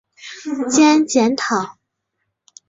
[0.67, 1.77] 兼检讨。